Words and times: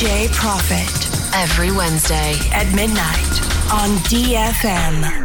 DJ 0.00 0.32
Profit 0.32 1.34
Every 1.34 1.70
Wednesday. 1.70 2.32
at 2.52 2.74
midnight 2.74 3.36
on 3.70 3.98
DFM. 4.08 5.19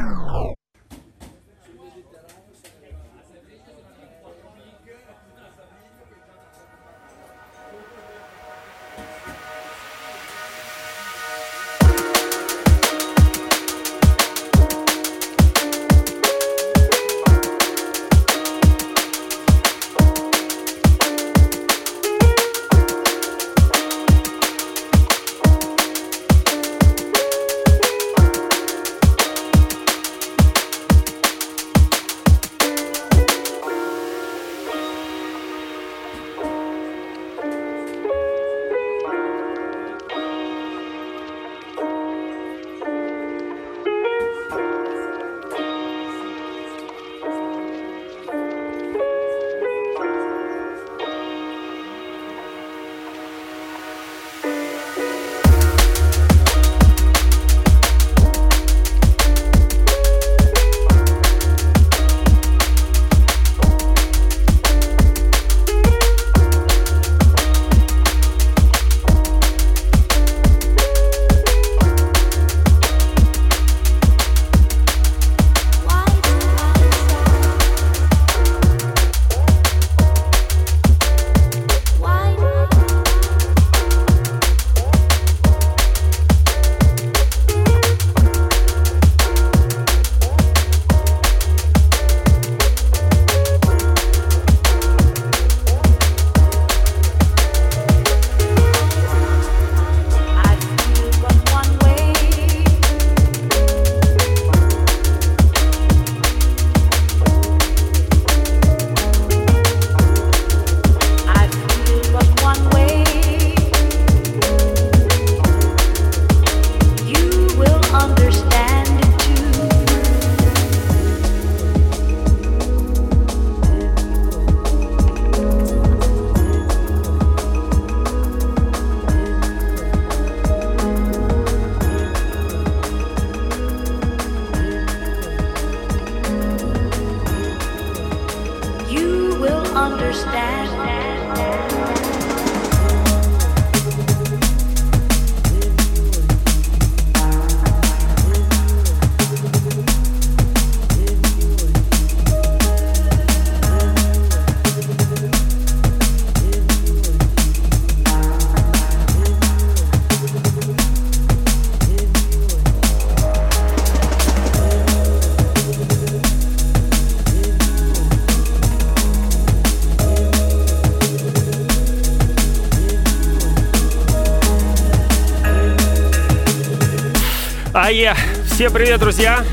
Ае! 177.85 178.15
Всем 178.51 178.73
привет, 178.73 178.99
друзья! 178.99 179.45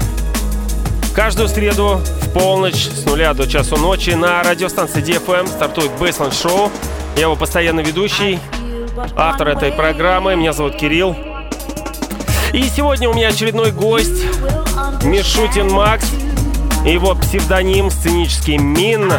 Каждую 1.14 1.50
среду 1.50 2.00
в 2.22 2.32
полночь 2.32 2.88
с 2.88 3.04
нуля 3.04 3.34
до 3.34 3.46
часу 3.46 3.76
ночи 3.76 4.08
на 4.12 4.42
радиостанции 4.42 5.02
DFM 5.02 5.46
стартует 5.46 5.90
Baseline 6.00 6.30
Show. 6.30 6.72
Я 7.14 7.24
его 7.24 7.36
постоянно 7.36 7.80
ведущий, 7.80 8.38
автор 9.16 9.48
этой 9.48 9.70
программы. 9.70 10.34
Меня 10.34 10.54
зовут 10.54 10.76
Кирилл. 10.76 11.14
И 12.54 12.62
сегодня 12.74 13.10
у 13.10 13.12
меня 13.12 13.28
очередной 13.28 13.70
гость 13.70 14.24
Мишутин 15.04 15.70
Макс. 15.70 16.10
Его 16.86 17.14
псевдоним 17.14 17.90
сценический 17.90 18.56
Мин. 18.56 19.12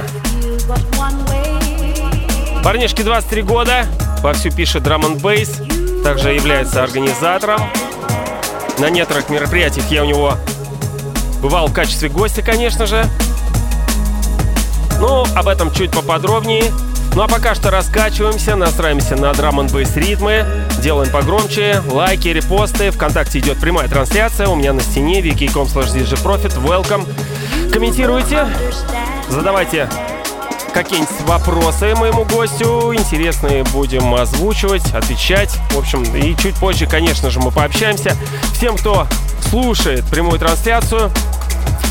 Парнишке 2.64 3.04
23 3.04 3.44
года, 3.44 3.86
вовсю 4.24 4.50
пишет 4.50 4.82
драм 4.82 5.06
н 5.06 5.20
бейс, 5.20 5.62
также 6.04 6.34
является 6.34 6.82
организатором. 6.82 7.62
На 8.80 8.90
некоторых 8.90 9.30
мероприятиях 9.30 9.90
я 9.92 10.04
у 10.04 10.06
него 10.06 10.38
бывал 11.42 11.68
в 11.68 11.74
качестве 11.74 12.10
гостя, 12.10 12.42
конечно 12.42 12.86
же. 12.86 13.06
Ну, 15.00 15.26
об 15.36 15.48
этом 15.48 15.72
чуть 15.72 15.92
поподробнее. 15.92 16.72
Ну 17.16 17.22
а 17.22 17.28
пока 17.28 17.54
что 17.54 17.70
раскачиваемся, 17.70 18.56
настраиваемся 18.56 19.16
на 19.16 19.32
драм 19.34 19.60
н 19.60 19.68
ритмы, 19.68 20.46
делаем 20.82 21.12
погромче, 21.12 21.84
лайки, 21.92 22.30
репосты. 22.30 22.90
Вконтакте 22.90 23.40
идет 23.40 23.60
прямая 23.60 23.88
трансляция, 23.88 24.48
у 24.48 24.56
меня 24.56 24.74
на 24.74 24.82
стене 24.82 25.22
wiki.com 25.22 25.68
slash 25.68 25.94
djprofit, 25.94 26.60
welcome. 26.64 27.08
Комментируйте, 27.72 28.48
задавайте 29.30 29.88
какие-нибудь 30.74 31.22
вопросы 31.22 31.96
моему 31.96 32.26
гостю. 32.26 32.94
Интересные 32.94 33.64
будем 33.66 34.14
озвучивать, 34.16 34.86
отвечать. 34.94 35.52
В 35.72 35.78
общем, 35.78 36.04
и 36.16 36.36
чуть 36.36 36.56
позже, 36.56 36.88
конечно 36.88 37.30
же, 37.30 37.40
мы 37.40 37.52
пообщаемся. 37.52 38.16
Всем, 38.56 38.76
кто 38.78 39.08
слушает 39.50 40.04
прямую 40.06 40.40
трансляцию, 40.40 41.12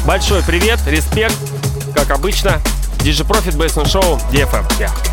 большой 0.04 0.42
привет, 0.42 0.80
респект, 0.86 1.36
как 1.94 2.10
обычно. 2.10 2.60
DJ 2.98 3.26
Profit 3.26 3.56
Baseline 3.56 3.86
Show 3.86 4.20
DFM. 4.30 4.64
Yeah. 4.78 5.11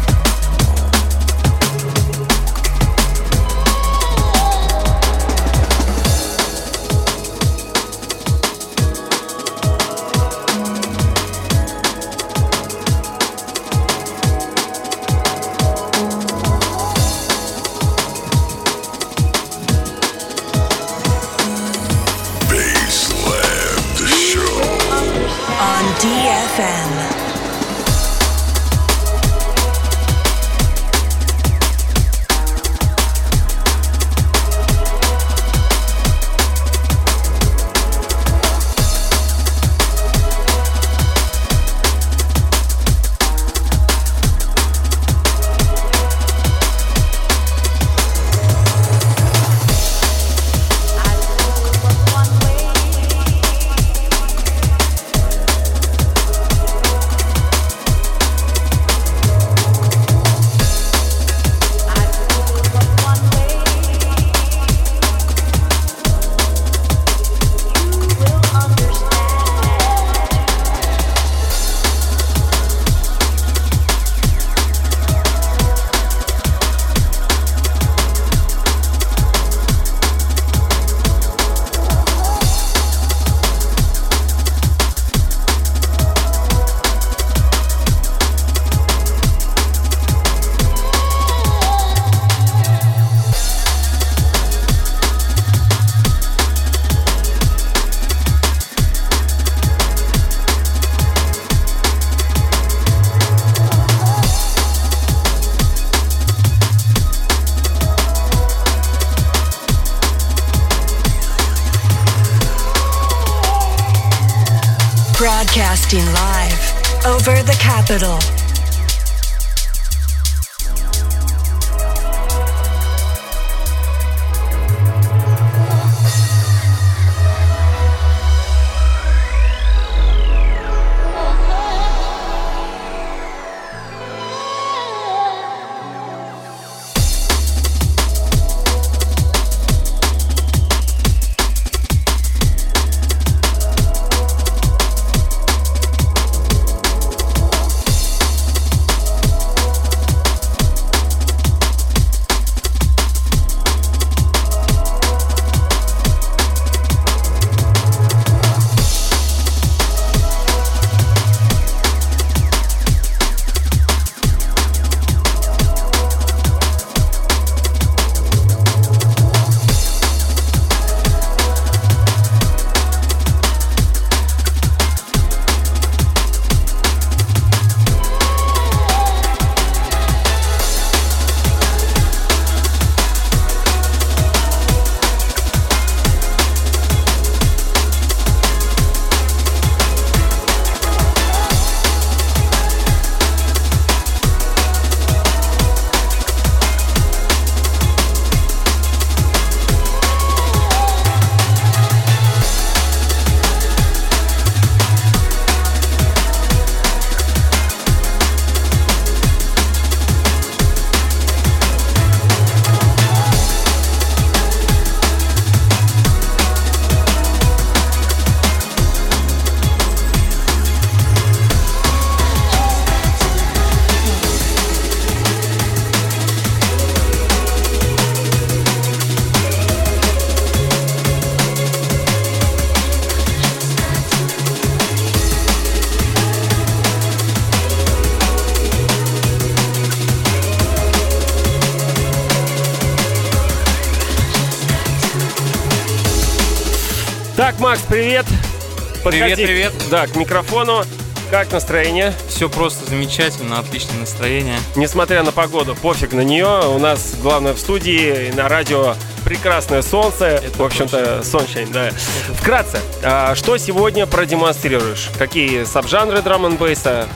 Привет, 249.09 249.37
привет. 249.37 249.73
Да, 249.89 250.05
к 250.05 250.15
микрофону. 250.15 250.83
Как 251.31 251.51
настроение? 251.51 252.13
Все 252.27 252.47
просто 252.47 252.87
замечательно, 252.87 253.57
отличное 253.57 253.97
настроение. 254.01 254.59
Несмотря 254.75 255.23
на 255.23 255.31
погоду, 255.31 255.75
пофиг 255.75 256.13
на 256.13 256.21
нее. 256.21 256.67
У 256.69 256.77
нас 256.77 257.15
главное 257.19 257.53
в 257.53 257.59
студии 257.59 258.27
и 258.27 258.31
на 258.31 258.47
радио 258.47 258.93
прекрасное 259.25 259.81
солнце. 259.81 260.25
Это 260.27 260.55
в 260.59 260.63
общем-то, 260.63 261.21
sunshine, 261.23 261.71
да. 261.71 261.89
Вкратце, 262.35 262.77
а, 263.03 263.33
что 263.33 263.57
сегодня 263.57 264.05
продемонстрируешь? 264.05 265.09
Какие 265.17 265.63
сабжанры 265.63 266.21
драм 266.21 266.45
н 266.45 266.57
бейса? 266.57 267.07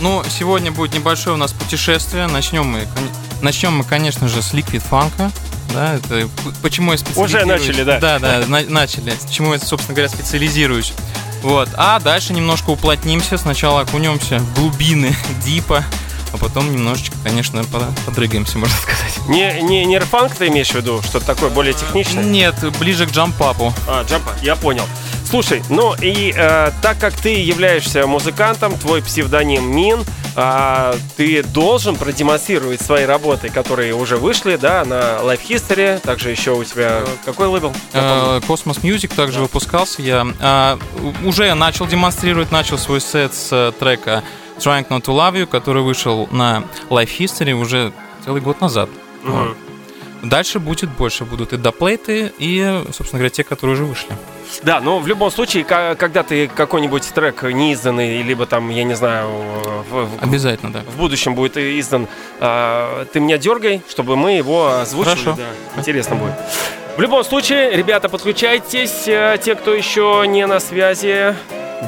Ну, 0.00 0.22
сегодня 0.28 0.70
будет 0.70 0.92
небольшое 0.92 1.36
у 1.36 1.38
нас 1.38 1.54
путешествие. 1.54 2.26
Начнем 2.26 2.66
мы, 2.66 2.86
начнем 3.40 3.72
мы, 3.72 3.84
конечно 3.84 4.28
же, 4.28 4.42
с 4.42 4.52
Liquid 4.52 4.82
Funk. 4.90 5.32
Да, 5.72 5.94
это 5.94 6.28
почему 6.62 6.92
я 6.92 6.98
специализируюсь. 6.98 7.60
начали, 7.66 7.82
да. 7.84 7.98
Да, 7.98 8.18
да, 8.18 8.44
на- 8.46 8.62
начали. 8.62 9.12
Почему 9.26 9.52
я, 9.54 9.58
собственно 9.58 9.94
говоря, 9.96 10.08
специализируюсь. 10.08 10.92
Вот. 11.42 11.68
А 11.76 11.98
дальше 12.00 12.32
немножко 12.32 12.70
уплотнимся. 12.70 13.36
Сначала 13.38 13.80
окунемся 13.82 14.38
в 14.38 14.54
глубины 14.54 15.14
дипа, 15.44 15.84
а 16.32 16.36
потом 16.36 16.72
немножечко, 16.72 17.16
конечно, 17.24 17.64
по- 17.64 17.92
подрыгаемся, 18.06 18.58
можно 18.58 18.76
сказать. 18.76 19.28
Не, 19.28 19.60
не 19.62 19.84
нейрофанк 19.84 20.34
ты 20.36 20.48
имеешь 20.48 20.70
в 20.70 20.74
виду? 20.74 21.02
Что-то 21.02 21.26
такое 21.26 21.50
более 21.50 21.74
техничное? 21.74 22.22
Нет, 22.24 22.54
ближе 22.78 23.06
к 23.06 23.10
джампапу. 23.10 23.72
А, 23.88 24.04
джампа, 24.04 24.30
я 24.42 24.54
понял. 24.56 24.86
Слушай, 25.28 25.62
ну 25.70 25.94
и 26.00 26.32
э, 26.36 26.70
так 26.82 26.98
как 26.98 27.14
ты 27.14 27.30
являешься 27.42 28.06
музыкантом, 28.06 28.78
твой 28.78 29.02
псевдоним 29.02 29.74
Мин, 29.74 30.04
а, 30.36 30.94
ты 31.16 31.42
должен 31.42 31.96
продемонстрировать 31.96 32.80
свои 32.80 33.04
работы, 33.04 33.48
которые 33.48 33.94
уже 33.94 34.16
вышли, 34.16 34.56
да, 34.56 34.84
на 34.84 35.20
Life 35.22 35.46
History. 35.48 36.00
Также 36.00 36.30
еще 36.30 36.52
у 36.52 36.64
тебя 36.64 37.02
какой 37.24 37.46
лейбл? 37.46 37.72
Помню. 37.92 38.08
Э, 38.08 38.40
Music 38.40 39.14
также 39.14 39.40
выпускался 39.40 40.02
я. 40.02 40.26
А, 40.40 40.78
уже 41.24 41.52
начал 41.54 41.86
демонстрировать, 41.86 42.50
начал 42.50 42.78
свой 42.78 43.00
сет 43.00 43.34
с 43.34 43.52
э, 43.52 43.72
трека 43.78 44.24
Trying 44.58 44.88
Not 44.88 45.02
to 45.02 45.14
Love 45.14 45.42
You, 45.42 45.46
который 45.46 45.82
вышел 45.82 46.28
на 46.30 46.64
Life 46.90 47.10
History 47.18 47.52
уже 47.52 47.92
целый 48.24 48.40
год 48.40 48.60
назад. 48.60 48.88
Мгм. 49.22 49.56
Дальше 50.24 50.58
будет 50.58 50.90
больше, 50.90 51.24
будут 51.24 51.52
и 51.52 51.56
доплейты, 51.56 52.32
и, 52.38 52.82
собственно 52.92 53.18
говоря, 53.20 53.30
те, 53.30 53.44
которые 53.44 53.74
уже 53.74 53.84
вышли. 53.84 54.08
Да, 54.62 54.80
но 54.80 54.98
в 54.98 55.06
любом 55.06 55.30
случае, 55.30 55.64
когда 55.64 56.22
ты 56.22 56.48
какой-нибудь 56.48 57.02
трек 57.14 57.42
неизданный, 57.42 58.22
либо 58.22 58.46
там, 58.46 58.70
я 58.70 58.84
не 58.84 58.94
знаю, 58.94 59.28
в, 59.90 60.08
Обязательно, 60.20 60.72
да. 60.72 60.80
в 60.80 60.96
будущем 60.96 61.34
будет 61.34 61.56
издан, 61.56 62.08
а, 62.40 63.04
ты 63.06 63.20
меня 63.20 63.38
дергай, 63.38 63.82
чтобы 63.88 64.16
мы 64.16 64.32
его 64.32 64.68
озвучили. 64.68 65.14
Хорошо. 65.14 65.36
Да, 65.36 65.80
интересно 65.80 66.16
будет. 66.16 66.34
В 66.96 67.00
любом 67.00 67.24
случае, 67.24 67.72
ребята, 67.76 68.08
подключайтесь. 68.08 69.08
Э, 69.08 69.36
Те, 69.42 69.56
кто 69.56 69.74
еще 69.74 70.24
не 70.28 70.46
на 70.46 70.60
связи, 70.60 71.34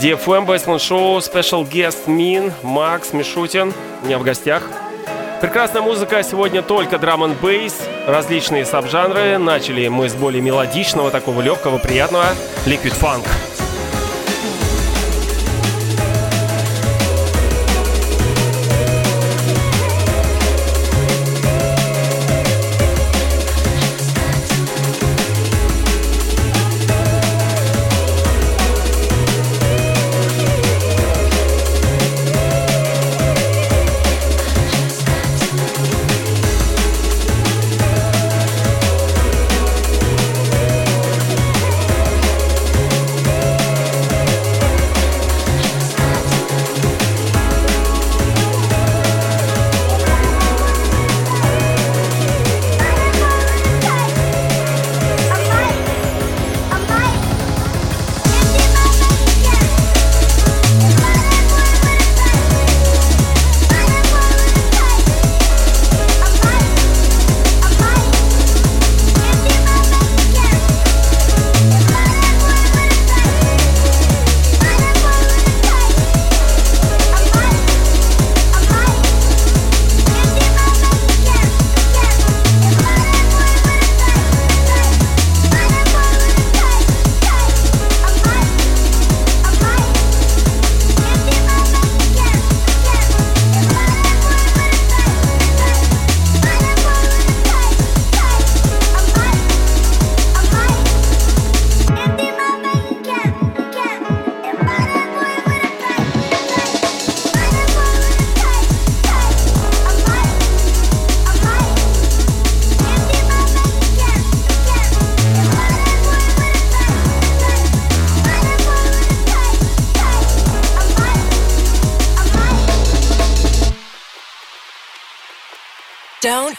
DFM, 0.03 0.47
Baseline 0.47 0.79
Show, 0.79 1.19
Special 1.19 1.69
Guest 1.71 2.07
Min, 2.07 2.53
Макс 2.63 3.13
Мишутин 3.13 3.73
у 4.03 4.07
меня 4.07 4.19
в 4.19 4.25
гостях. 4.25 4.65
Прекрасная 5.41 5.83
музыка 5.83 6.23
сегодня 6.23 6.63
только 6.63 6.99
драм 6.99 7.23
н 7.23 7.35
бейс, 7.35 7.75
различные 8.07 8.65
сабжанры. 8.65 9.37
Начали 9.37 9.87
мы 9.89 10.09
с 10.09 10.15
более 10.15 10.41
мелодичного, 10.41 11.11
такого 11.11 11.43
легкого, 11.43 11.79
приятного 11.79 12.27
Liquid 12.65 12.95
Funk. 12.99 13.27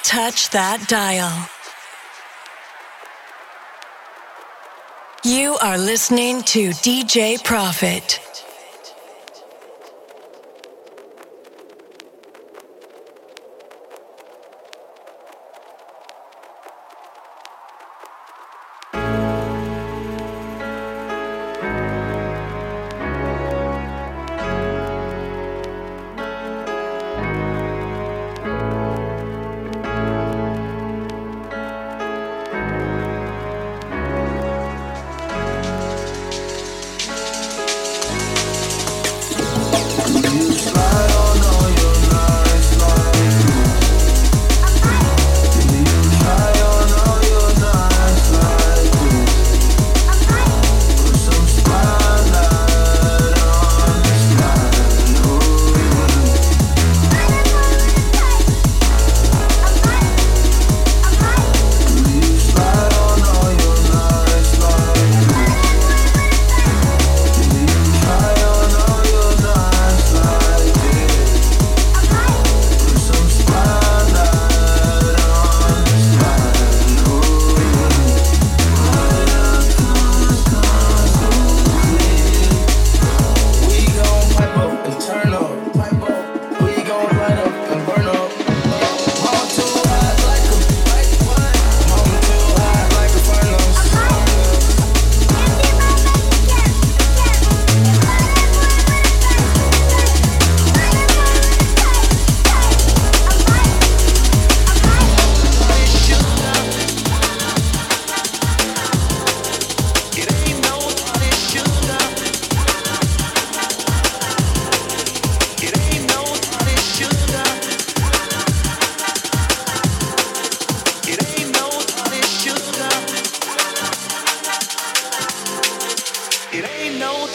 Touch 0.08 0.52
that 0.52 0.88
dial. 0.88 1.50
You 5.26 5.58
are 5.62 5.78
listening 5.78 6.44
to 6.44 6.70
DJ 6.70 7.44
Profit. 7.44 8.27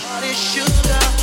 Party 0.01 0.33
sugar. 0.33 1.22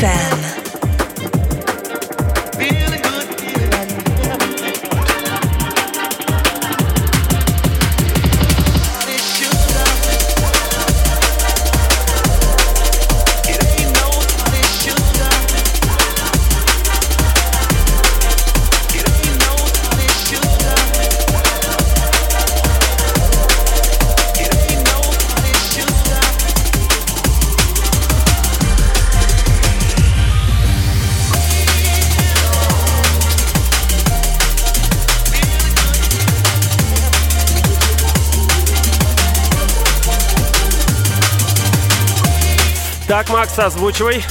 Так, 0.00 0.35
Озвучивай. 43.58 44.24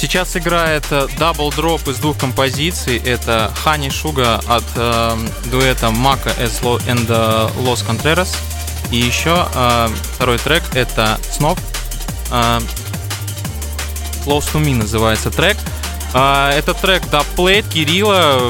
Сейчас 0.00 0.34
играет 0.34 0.84
э, 0.90 1.08
Double 1.18 1.50
Drop 1.50 1.90
из 1.90 1.98
двух 1.98 2.16
композиций. 2.16 2.96
Это 2.96 3.52
Honey 3.64 3.88
Sugar 3.88 4.42
от 4.48 4.64
э, 4.74 5.16
дуэта 5.50 5.90
Мака 5.90 6.30
and 6.30 7.06
the 7.06 7.54
Los 7.58 7.86
Contreras. 7.86 8.34
И 8.90 8.96
еще 8.96 9.46
э, 9.54 9.88
второй 10.14 10.38
трек 10.38 10.62
это 10.74 11.18
Snow. 11.30 11.58
Э, 12.30 12.60
Close 14.24 14.52
to 14.52 14.64
Me 14.64 14.74
называется 14.74 15.30
трек. 15.30 15.58
Э, 16.14 16.50
этот 16.50 16.78
трек 16.78 17.08
dubplate 17.10 17.68
Кирилла. 17.68 18.40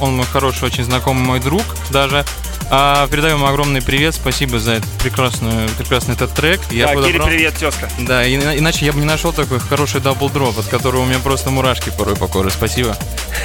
Он 0.00 0.16
мой 0.16 0.26
хороший, 0.26 0.64
очень 0.64 0.82
знакомый 0.82 1.24
мой 1.24 1.38
друг 1.40 1.62
даже. 1.90 2.24
А, 2.70 3.08
передаем 3.08 3.42
огромный 3.44 3.80
привет, 3.80 4.14
спасибо 4.14 4.58
за 4.58 4.72
этот 4.72 4.90
прекрасный, 5.02 5.68
прекрасный 5.78 6.14
этот 6.14 6.34
трек. 6.34 6.60
Я 6.70 6.88
да, 6.88 6.94
подобрал... 6.94 7.26
Кири, 7.26 7.36
привет, 7.36 7.54
тезка. 7.54 7.88
Да, 7.98 8.22
и, 8.22 8.34
иначе 8.34 8.84
я 8.84 8.92
бы 8.92 9.00
не 9.00 9.06
нашел 9.06 9.32
такой 9.32 9.58
хороший 9.58 10.02
double 10.02 10.32
drop, 10.32 10.58
от 10.58 10.66
которого 10.66 11.02
у 11.02 11.06
меня 11.06 11.18
просто 11.18 11.48
мурашки 11.48 11.90
порой 11.96 12.14
по 12.14 12.26
коже. 12.26 12.50
Спасибо. 12.50 12.94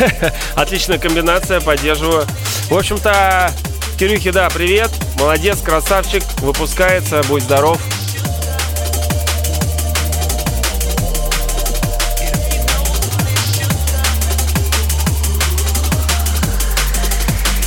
Отличная 0.55 0.97
комбинация, 0.97 1.61
поддерживаю. 1.61 2.25
В 2.69 2.75
общем-то, 2.75 3.53
Кирюхи, 3.97 4.31
да, 4.31 4.49
привет. 4.49 4.91
Молодец, 5.17 5.61
красавчик, 5.61 6.23
выпускается, 6.41 7.23
будь 7.29 7.43
здоров. 7.43 7.79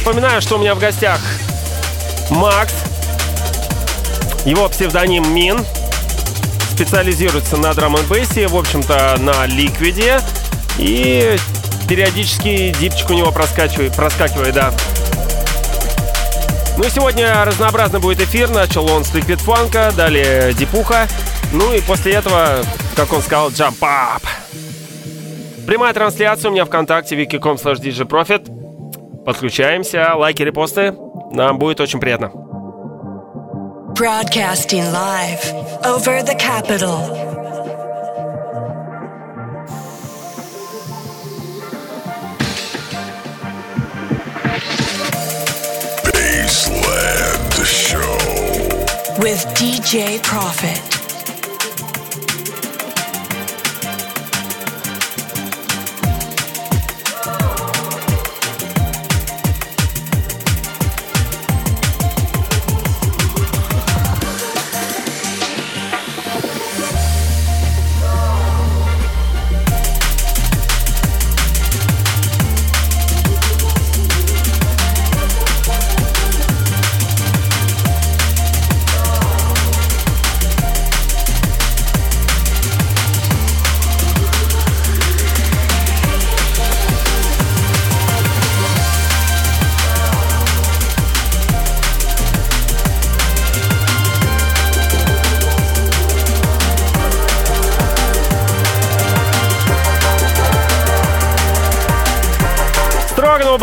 Напоминаю, 0.04 0.40
что 0.42 0.56
у 0.56 0.58
меня 0.58 0.74
в 0.74 0.78
гостях 0.78 1.20
Макс. 2.30 2.74
Его 4.44 4.68
псевдоним 4.68 5.34
Мин. 5.34 5.64
Специализируется 6.70 7.56
на 7.56 7.72
драм 7.74 7.96
н 7.96 8.02
в 8.04 8.56
общем-то, 8.56 9.16
на 9.18 9.46
ликвиде. 9.46 10.20
И 10.78 11.36
периодически 11.88 12.74
дипчик 12.78 13.10
у 13.10 13.14
него 13.14 13.32
проскакивает, 13.32 13.94
проскакивает, 13.94 14.54
да. 14.54 14.72
Ну 16.76 16.84
и 16.84 16.90
сегодня 16.90 17.44
разнообразно 17.44 18.00
будет 18.00 18.20
эфир. 18.20 18.50
Начал 18.50 18.90
он 18.90 19.04
с 19.04 19.14
Liquid 19.14 19.40
Funk, 19.44 19.94
далее 19.96 20.52
Дипуха. 20.52 21.08
Ну 21.52 21.72
и 21.72 21.80
после 21.80 22.12
этого, 22.12 22.62
как 22.94 23.12
он 23.12 23.22
сказал, 23.22 23.48
Jump 23.50 23.78
Up. 23.80 24.22
Прямая 25.66 25.94
трансляция 25.94 26.50
у 26.50 26.52
меня 26.52 26.64
ВКонтакте, 26.64 27.16
wiki.com 27.16 27.56
slash 27.56 27.80
djprofit. 27.80 29.24
Подключаемся, 29.24 30.14
лайки, 30.14 30.42
репосты. 30.42 30.94
Нам 31.30 31.58
будет 31.58 31.80
очень 31.80 32.00
приятно. 32.00 32.30
Broadcasting 33.94 34.84
live 34.92 35.42
over 35.84 36.22
the 36.22 36.34
capital. 36.38 37.00
Baseland 46.04 47.64
Show 47.64 49.18
with 49.18 49.44
DJ 49.54 50.22
Profit. 50.22 50.95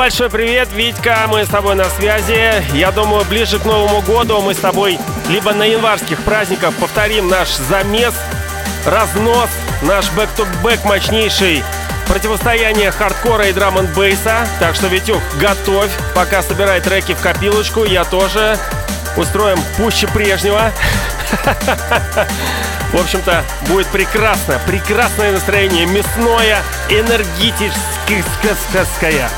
Большой 0.03 0.29
привет, 0.29 0.67
Витька, 0.73 1.27
мы 1.29 1.45
с 1.45 1.47
тобой 1.47 1.75
на 1.75 1.85
связи. 1.85 2.61
Я 2.75 2.91
думаю, 2.91 3.23
ближе 3.23 3.57
к 3.57 3.63
Новому 3.63 4.01
году 4.01 4.41
мы 4.41 4.53
с 4.53 4.57
тобой 4.57 4.99
либо 5.29 5.53
на 5.53 5.63
январских 5.63 6.21
праздниках 6.23 6.73
повторим 6.73 7.29
наш 7.29 7.47
замес, 7.69 8.13
разнос, 8.85 9.49
наш 9.81 10.11
back-to-back 10.11 10.83
мощнейший 10.83 11.63
противостояние 12.09 12.91
хардкора 12.91 13.47
и 13.47 13.53
драм-н-бейса. 13.53 14.45
Так 14.59 14.75
что, 14.75 14.87
Витюк, 14.87 15.21
готовь, 15.39 15.91
пока 16.13 16.43
собирай 16.43 16.81
треки 16.81 17.13
в 17.13 17.21
копилочку, 17.21 17.85
я 17.85 18.03
тоже 18.03 18.57
устроим 19.15 19.59
пуще 19.77 20.07
прежнего. 20.07 20.73
В 22.91 22.99
общем-то, 22.99 23.45
будет 23.69 23.87
прекрасно, 23.87 24.59
прекрасное 24.67 25.31
настроение, 25.31 25.85
мясное, 25.85 26.61
энергетическое. 26.89 29.29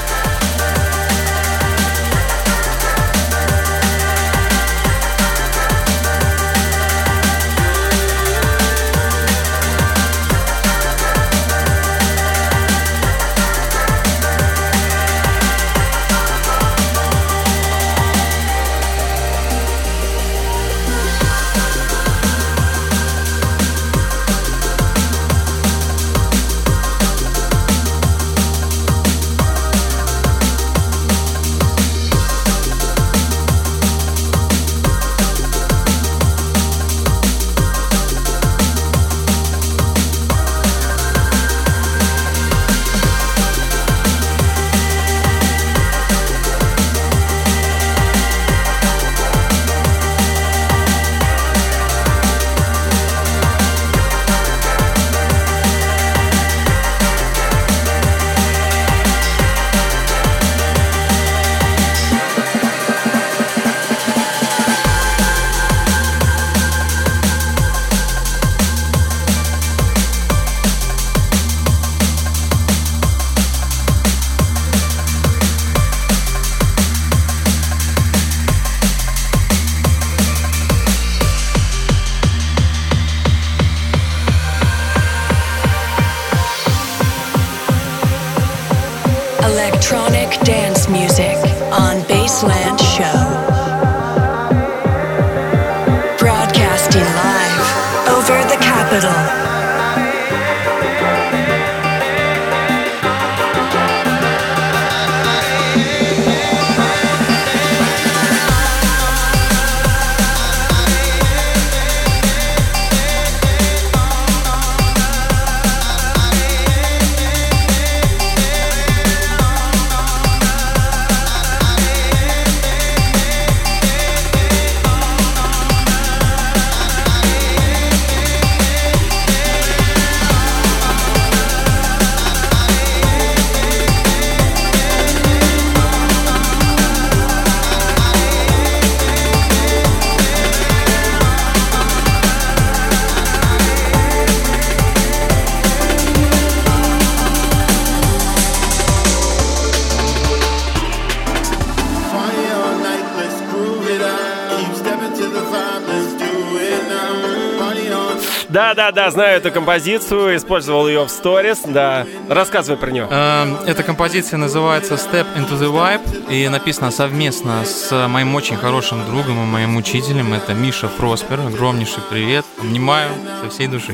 Да-да-да, 158.86 159.10
знаю 159.10 159.38
эту 159.38 159.52
композицию, 159.52 160.36
использовал 160.36 160.88
ее 160.88 161.06
в 161.06 161.10
сторис, 161.10 161.62
да. 161.66 162.06
Рассказывай 162.30 162.78
про 162.78 162.92
нее. 162.92 163.08
Эм, 163.10 163.58
Эта 163.66 163.82
композиция 163.82 164.38
называется 164.38 164.94
Step 164.94 165.26
into 165.36 165.58
the 165.58 165.72
Vibe 165.74 166.32
и 166.32 166.48
написана 166.50 166.92
совместно 166.92 167.66
с 167.66 168.08
моим 168.08 168.36
очень 168.36 168.58
хорошим 168.58 169.04
другом 169.08 169.42
и 169.42 169.46
моим 169.48 169.76
учителем. 169.76 170.34
Это 170.34 170.54
Миша 170.54 170.88
Проспер. 170.88 171.40
Огромнейший 171.40 172.04
привет. 172.12 172.46
Обнимаю 172.60 173.10
со 173.42 173.50
всей 173.50 173.66
души. 173.66 173.94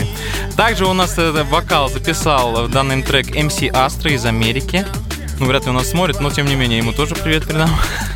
Также 0.58 0.86
у 0.86 0.92
нас 0.92 1.18
э, 1.18 1.32
вокал 1.44 1.88
записал 1.88 2.66
в 2.66 2.70
данный 2.70 3.02
трек 3.02 3.28
MC 3.28 3.72
Astro 3.72 4.12
из 4.12 4.26
Америки. 4.26 4.86
Ну, 5.42 5.48
вряд 5.48 5.64
ли 5.64 5.70
он 5.70 5.78
нас 5.78 5.90
смотрит, 5.90 6.20
но 6.20 6.30
тем 6.30 6.46
не 6.46 6.54
менее, 6.54 6.78
ему 6.78 6.94
тоже 6.94 7.16
привет 7.16 7.48
передам. 7.48 7.68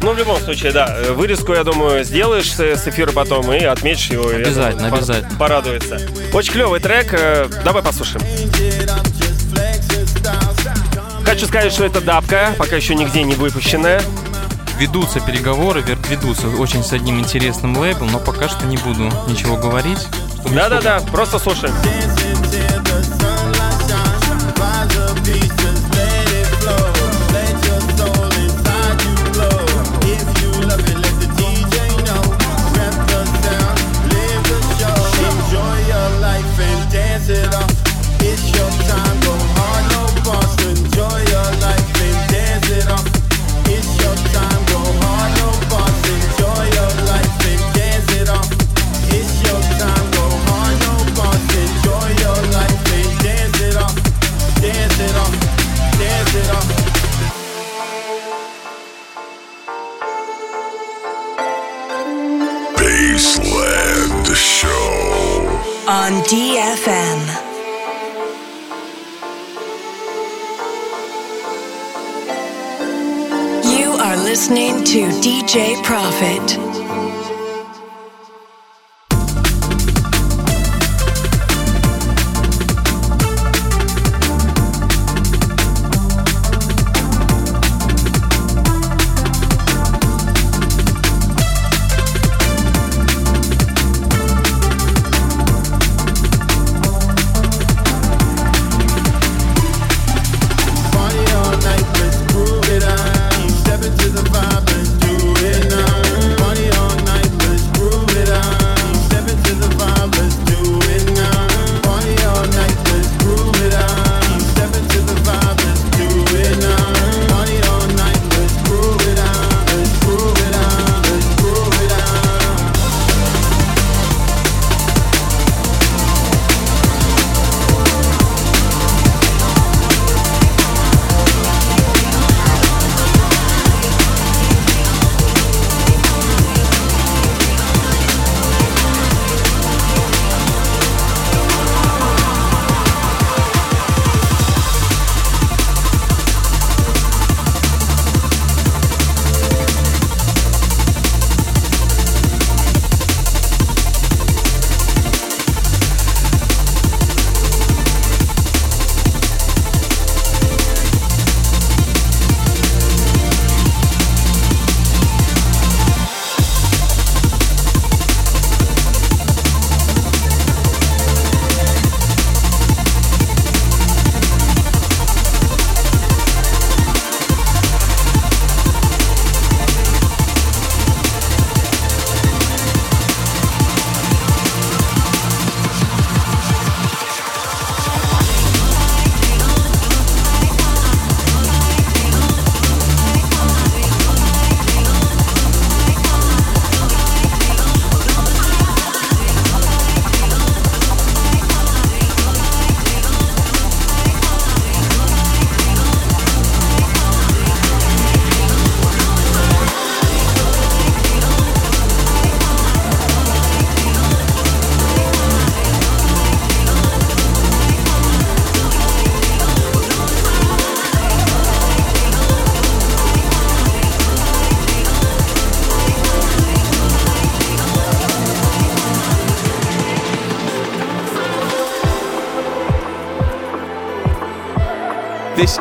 Ну, 0.03 0.13
в 0.13 0.17
любом 0.17 0.39
случае, 0.41 0.71
да. 0.71 0.95
Вырезку, 1.09 1.53
я 1.53 1.63
думаю, 1.63 2.03
сделаешь 2.03 2.53
с 2.53 2.87
эфира 2.87 3.11
потом 3.13 3.51
и 3.51 3.63
отметишь 3.63 4.11
его. 4.11 4.27
Обязательно, 4.29 4.83
думаю, 4.83 4.97
обязательно. 4.97 5.35
Порадуется. 5.39 5.99
Очень 6.33 6.53
клевый 6.53 6.79
трек. 6.81 7.07
э, 7.13 7.49
Давай 7.63 7.81
послушаем. 7.81 8.23
Хочу 11.25 11.47
сказать, 11.47 11.73
что 11.73 11.83
это 11.83 11.99
дабка, 11.99 12.53
пока 12.59 12.75
еще 12.75 12.93
нигде 12.93 13.23
не 13.23 13.33
выпущенная. 13.33 14.03
Ведутся 14.77 15.19
переговоры, 15.19 15.83
ведутся 16.07 16.47
очень 16.49 16.83
с 16.83 16.93
одним 16.93 17.19
интересным 17.19 17.75
лейблом, 17.75 18.11
но 18.11 18.19
пока 18.19 18.47
что 18.47 18.67
не 18.67 18.77
буду 18.77 19.11
ничего 19.27 19.57
говорить. 19.57 20.05
Да-да-да, 20.53 20.99
просто 21.11 21.39
слушаем. 21.39 21.73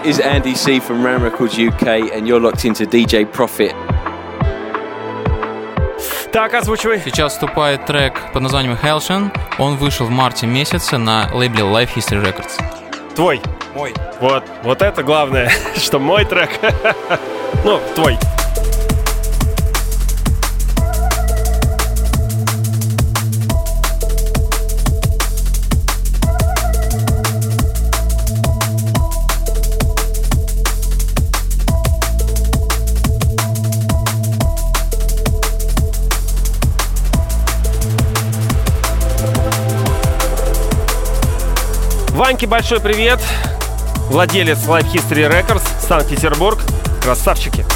Is 0.05 0.21
Andy 0.21 0.55
C 0.55 0.81
from 0.81 1.03
Ram 1.03 1.23
Records 1.23 1.59
UK, 1.59 2.13
and 2.13 2.29
you're 2.29 2.41
locked 2.41 2.65
into 2.65 2.85
DJ 2.87 3.25
Profit. 3.25 3.75
Так, 6.31 6.53
озвучивай. 6.55 7.01
Сейчас 7.05 7.33
вступает 7.33 7.87
трек 7.87 8.15
под 8.33 8.43
названием 8.43 8.77
Helshan. 8.81 9.31
Он 9.59 9.77
вышел 9.77 10.07
в 10.07 10.11
марте 10.11 10.47
месяце 10.47 10.99
на 10.99 11.31
лейбле 11.33 11.63
Life 11.63 11.95
History 11.95 12.23
Records. 12.23 12.61
Твой. 13.15 13.41
Мой. 13.75 13.95
Вот, 14.21 14.45
вот 14.63 14.83
это 14.83 15.03
главное, 15.03 15.51
что 15.77 15.99
мой 15.99 16.25
трек. 16.25 16.51
Ну, 17.65 17.81
твой. 17.95 18.19
Ваньке 42.25 42.47
большой 42.47 42.81
привет. 42.81 43.21
Владелец 44.09 44.67
Life 44.67 44.91
History 44.91 45.31
Records, 45.31 45.63
Санкт-Петербург. 45.87 46.59
Красавчики. 47.03 47.67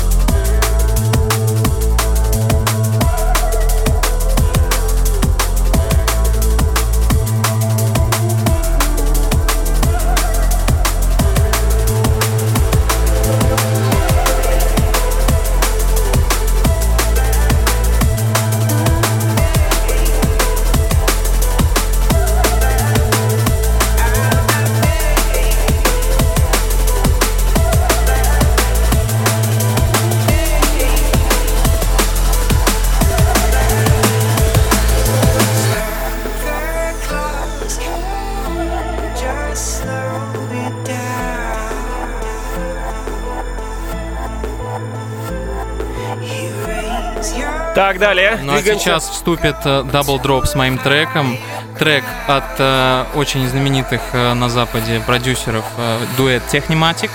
Так, 47.88 47.98
далее. 47.98 48.38
Ну 48.42 48.52
а 48.52 48.62
сейчас 48.62 49.08
вступит 49.08 49.56
э, 49.64 49.80
Double 49.80 50.20
Drop 50.22 50.44
с 50.44 50.54
моим 50.54 50.76
треком. 50.76 51.38
Трек 51.78 52.04
от 52.26 52.44
э, 52.58 53.04
очень 53.14 53.48
знаменитых 53.48 54.02
э, 54.12 54.34
на 54.34 54.50
Западе 54.50 55.00
продюсеров 55.06 55.64
э, 55.78 55.98
дуэт 56.18 56.42
Technimatic. 56.52 57.10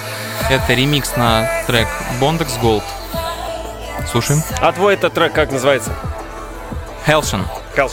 Это 0.49 0.73
ремикс 0.73 1.15
на 1.15 1.47
трек 1.67 1.87
Bondex 2.19 2.59
Gold. 2.59 2.81
Слушаем. 4.09 4.41
А 4.61 4.71
твой 4.71 4.95
этот 4.95 5.13
трек 5.13 5.33
как 5.33 5.51
называется? 5.51 5.93
Helshin. 7.05 7.43
Хелш. 7.75 7.91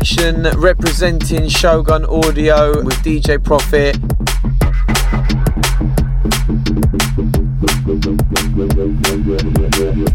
Friction 0.00 0.48
representing 0.58 1.46
Shogun 1.46 2.06
Audio 2.06 2.82
with 2.82 2.96
DJ 3.04 3.36
Profit. 3.36 3.98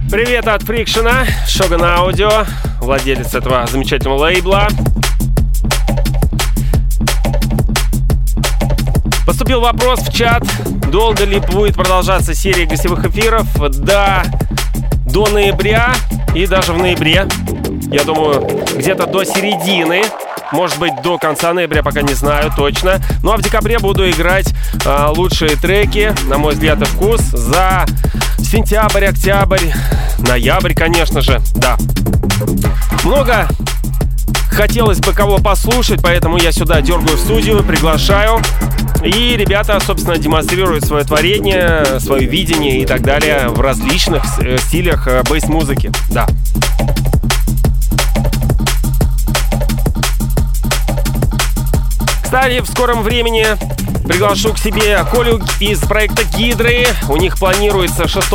Привет 0.10 0.48
от 0.48 0.64
Фрикшена, 0.64 1.28
Шоган 1.48 1.84
Аудио, 1.84 2.46
владелец 2.82 3.36
этого 3.36 3.68
замечательного 3.68 4.18
лейбла. 4.18 4.70
Поступил 9.28 9.62
вопрос 9.62 10.00
в 10.00 10.12
чат, 10.12 10.42
долго 10.92 11.26
ли 11.26 11.40
будет 11.40 11.76
продолжаться 11.76 12.34
серия 12.34 12.66
гостевых 12.66 13.06
эфиров? 13.06 13.46
Да, 13.82 14.24
до 15.06 15.28
ноября 15.28 15.94
и 16.34 16.48
даже 16.48 16.74
в 16.74 16.80
ноябре. 16.80 17.28
Я 17.92 18.04
думаю, 18.04 18.55
где-то 18.76 19.08
до 19.08 19.24
середины. 19.24 20.04
Может 20.52 20.78
быть, 20.80 20.94
до 21.02 21.18
конца 21.18 21.54
ноября, 21.54 21.82
пока 21.84 22.02
не 22.02 22.14
знаю 22.14 22.52
точно. 22.56 23.00
Ну 23.24 23.32
а 23.32 23.38
в 23.38 23.42
декабре 23.42 23.80
буду 23.80 24.10
играть 24.10 24.54
а, 24.86 25.12
лучшие 25.12 25.52
треки, 25.56 26.14
на 26.28 26.38
мой 26.38 26.54
взгляд 26.54 26.82
и 26.82 26.86
вкус, 26.86 27.22
за 27.22 27.86
сентябрь, 28.40 29.06
октябрь, 29.06 29.72
ноябрь, 30.20 30.74
конечно 30.74 31.22
же, 31.22 31.42
да. 31.56 31.78
Много 33.04 33.48
хотелось 34.52 35.00
бы 35.00 35.14
кого 35.14 35.40
послушать, 35.40 36.02
поэтому 36.02 36.38
я 36.38 36.52
сюда 36.52 36.82
дергаю 36.82 37.18
в 37.18 37.20
студию, 37.20 37.64
приглашаю. 37.64 38.40
И 39.04 39.36
ребята, 39.38 39.80
собственно, 39.80 40.18
демонстрируют 40.18 40.86
свое 40.86 41.04
творение, 41.04 42.00
свое 42.00 42.26
видение 42.26 42.82
и 42.82 42.86
так 42.86 43.02
далее 43.02 43.50
в 43.50 43.60
различных 43.60 44.24
э, 44.40 44.58
стилях 44.58 45.08
э, 45.08 45.22
бейс-музыки. 45.30 45.92
Да. 46.10 46.28
Кстати, 52.36 52.60
в 52.60 52.68
скором 52.68 53.02
времени 53.02 53.48
приглашу 54.06 54.54
к 54.54 54.60
себе 54.60 55.06
Колю 55.10 55.42
из 55.62 55.80
проекта 55.80 56.26
Гидры. 56.26 56.86
У 57.08 57.16
них 57.16 57.38
планируется 57.38 58.10
6 58.10 58.28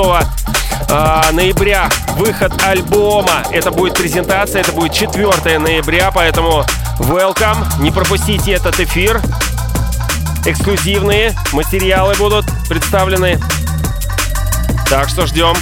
а, 0.89 1.31
ноября 1.33 1.91
выход 2.17 2.51
альбома. 2.63 3.45
Это 3.53 3.71
будет 3.71 3.99
презентация, 3.99 4.63
это 4.63 4.73
будет 4.73 4.95
4 4.95 5.59
ноября, 5.59 6.11
поэтому 6.13 6.65
welcome. 6.99 7.63
Не 7.81 7.91
пропустите 7.91 8.53
этот 8.53 8.81
эфир. 8.81 9.21
Эксклюзивные 10.47 11.35
материалы 11.53 12.15
будут 12.15 12.47
представлены. 12.71 13.39
Так 14.89 15.11
что 15.11 15.27
ждем. 15.27 15.55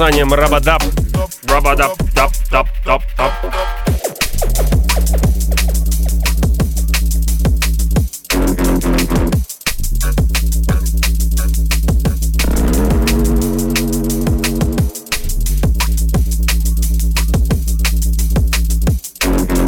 Названием 0.00 0.32
Рабадап. 0.32 0.82
Рабадап, 1.46 1.94
дап, 2.14 2.32
дап, 2.50 2.66
дап, 2.86 3.02
дап. 3.18 3.32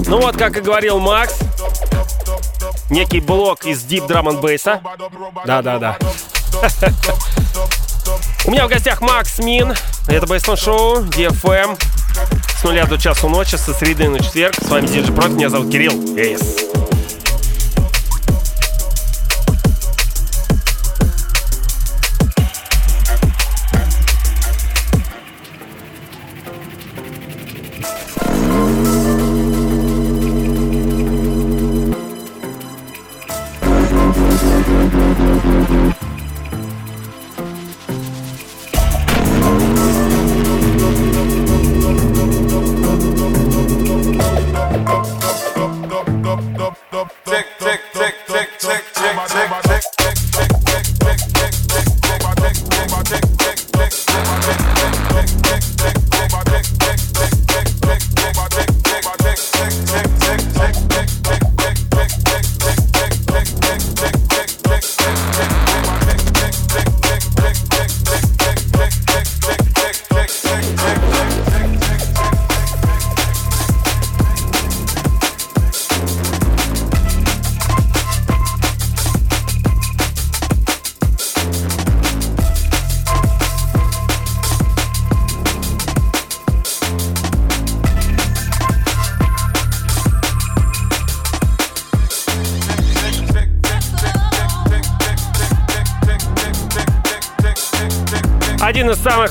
Ну 0.06 0.18
вот, 0.18 0.38
как 0.38 0.56
и 0.56 0.60
говорил 0.62 0.98
Макс, 0.98 1.38
некий 2.88 3.20
блок 3.20 3.66
из 3.66 3.84
Deep 3.84 4.08
Drum 4.08 4.28
and 4.28 4.40
Bass. 4.40 4.80
Да-да-да. 5.44 5.98
У 8.44 8.50
меня 8.50 8.66
в 8.66 8.68
гостях 8.68 9.00
Макс 9.00 9.38
Мин. 9.38 9.72
Это 10.08 10.26
Бейстон 10.26 10.56
Шоу, 10.56 11.04
DFM. 11.04 11.78
С 12.58 12.64
нуля 12.64 12.86
до 12.86 12.98
часу 12.98 13.28
ночи, 13.28 13.54
со 13.54 13.72
среды 13.72 14.08
на 14.08 14.18
четверг. 14.18 14.56
С 14.60 14.68
вами 14.68 14.86
Диджи 14.88 15.12
Профи, 15.12 15.32
меня 15.32 15.48
зовут 15.48 15.70
Кирилл. 15.70 15.92
Yes. 15.92 16.71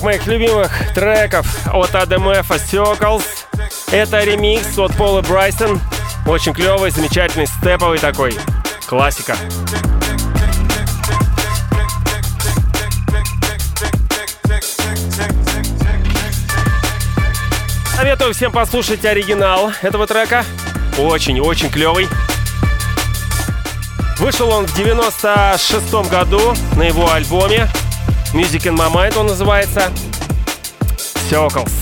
Самых 0.02 0.04
моих 0.04 0.28
любимых 0.28 0.72
треков 0.93 1.45
от 1.68 1.91
ADMF 1.91 2.47
Circles. 2.49 3.24
Это 3.91 4.24
ремикс 4.24 4.78
от 4.78 4.95
Пола 4.95 5.22
Брайсон. 5.22 5.80
Очень 6.26 6.54
клевый, 6.54 6.91
замечательный, 6.91 7.47
степовый 7.47 7.99
такой. 7.99 8.36
Классика. 8.88 9.36
Советую 17.95 18.34
всем 18.34 18.52
послушать 18.52 19.06
оригинал 19.06 19.72
этого 19.82 20.08
трека. 20.08 20.43
Очень-очень 20.97 21.70
клевый. 21.70 22.08
Вышел 24.20 24.49
он 24.49 24.66
в 24.68 24.76
96 24.76 25.93
году 26.10 26.54
на 26.76 26.84
его 26.84 27.12
альбоме 27.12 27.68
Music 28.35 28.66
in 28.66 28.74
My 28.74 28.89
Mind 28.89 29.16
он 29.16 29.27
называется. 29.27 29.91
Circles. 31.31 31.72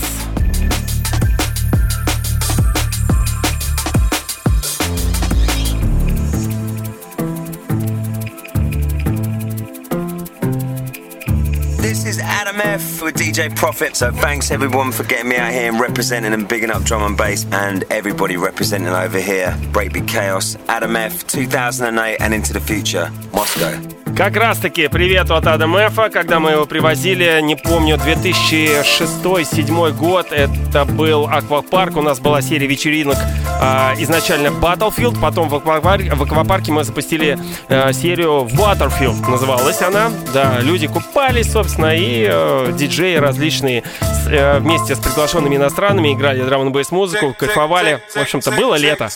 This 11.81 12.05
is 12.05 12.19
Adam 12.19 12.59
F 12.61 13.01
with 13.01 13.15
DJ 13.15 13.55
Profit. 13.55 13.95
So 13.95 14.11
thanks 14.11 14.51
everyone 14.51 14.91
for 14.91 15.03
getting 15.03 15.29
me 15.29 15.37
out 15.37 15.51
here 15.51 15.69
and 15.69 15.79
representing 15.79 16.33
and 16.33 16.47
bigging 16.47 16.71
up 16.71 16.83
drum 16.83 17.03
and 17.03 17.17
bass 17.17 17.45
and 17.51 17.83
everybody 17.89 18.37
representing 18.37 18.87
over 18.87 19.19
here. 19.19 19.51
Breakbeat 19.71 20.07
Chaos, 20.07 20.55
Adam 20.67 20.95
F, 20.95 21.27
2008 21.27 22.17
and 22.19 22.33
into 22.33 22.53
the 22.53 22.59
future, 22.59 23.11
Moscow. 23.33 23.98
Как 24.20 24.36
раз 24.36 24.58
таки 24.58 24.86
привет 24.88 25.30
от 25.30 25.46
Адам 25.46 25.78
Эфа, 25.78 26.10
когда 26.10 26.40
мы 26.40 26.50
его 26.50 26.66
привозили, 26.66 27.40
не 27.40 27.56
помню, 27.56 27.96
2006-2007 27.96 29.92
год, 29.92 30.26
это 30.30 30.84
был 30.84 31.24
аквапарк, 31.26 31.96
у 31.96 32.02
нас 32.02 32.20
была 32.20 32.42
серия 32.42 32.66
вечеринок, 32.66 33.16
а, 33.62 33.94
изначально 33.96 34.48
Battlefield, 34.48 35.18
потом 35.22 35.48
в, 35.48 35.54
аквапарке, 35.54 36.14
в 36.14 36.22
аквапарке 36.22 36.70
мы 36.70 36.84
запустили 36.84 37.38
а, 37.70 37.94
серию 37.94 38.46
Waterfield, 38.52 39.26
называлась 39.26 39.80
она, 39.80 40.10
да, 40.34 40.60
люди 40.60 40.86
купались, 40.86 41.50
собственно, 41.50 41.96
и 41.96 42.28
э, 42.30 42.72
диджеи 42.76 43.16
различные 43.16 43.84
с, 44.02 44.26
э, 44.28 44.58
вместе 44.58 44.96
с 44.96 44.98
приглашенными 44.98 45.56
иностранными 45.56 46.12
играли 46.12 46.42
драм 46.42 46.60
н 46.60 46.84
музыку, 46.90 47.34
кайфовали, 47.38 48.02
в 48.14 48.18
общем-то, 48.18 48.50
было 48.50 48.74
лето. 48.74 49.08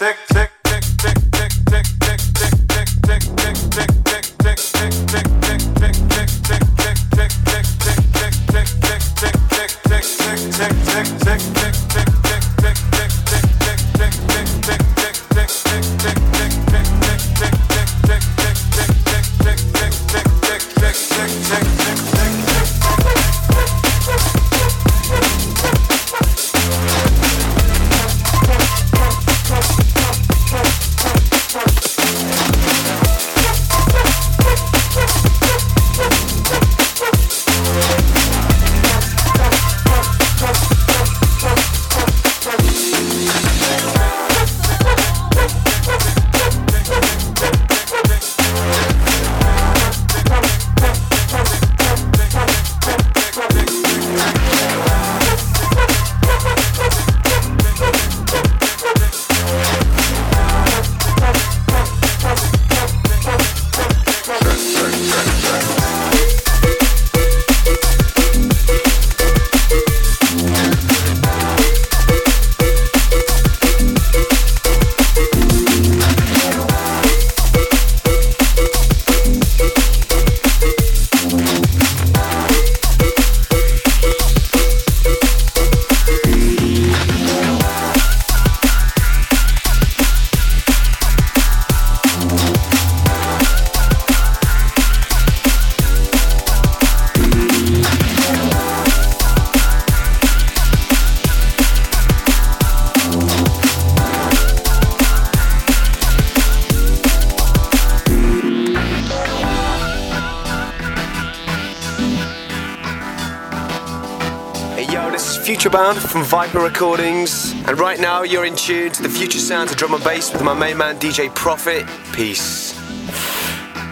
Viper 116.54 116.66
Recordings, 116.66 117.52
and 117.66 117.80
right 117.80 117.98
now 117.98 118.22
you're 118.22 118.44
in 118.44 118.54
tune 118.54 118.92
to 118.92 119.02
the 119.02 119.08
future 119.08 119.40
sounds 119.40 119.72
of 119.72 119.76
drum 119.76 119.92
and 119.92 120.04
bass 120.04 120.32
with 120.32 120.42
my 120.44 120.54
main 120.54 120.76
man 120.76 120.96
DJ 121.00 121.28
Profit. 121.34 121.84
Peace. 122.12 122.76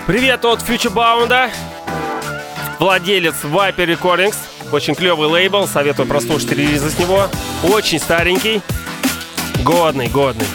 Привет 0.07 0.45
от 0.45 0.63
Futurebound, 0.63 1.51
владелец 2.79 3.35
Viper 3.43 3.97
Recordings. 3.97 4.37
Очень 4.71 4.95
клевый 4.95 5.27
лейбл, 5.27 5.67
советую 5.67 6.07
прослушать 6.07 6.53
релизы 6.53 6.91
с 6.91 6.99
него. 7.01 7.27
Очень 7.65 7.99
старенький, 7.99 8.63
годный, 9.65 10.07
годный. 10.07 10.47